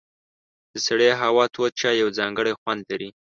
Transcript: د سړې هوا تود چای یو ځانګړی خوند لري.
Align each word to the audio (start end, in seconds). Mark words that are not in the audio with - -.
د 0.71 0.73
سړې 0.87 1.09
هوا 1.21 1.45
تود 1.53 1.71
چای 1.81 1.95
یو 2.01 2.09
ځانګړی 2.19 2.53
خوند 2.61 2.81
لري. 2.91 3.09